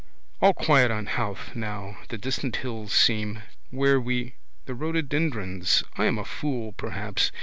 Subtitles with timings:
[0.41, 1.99] All quiet on Howth now.
[2.09, 3.43] The distant hills seem.
[3.69, 4.33] Where we.
[4.65, 5.83] The rhododendrons.
[5.95, 7.31] I am a fool perhaps.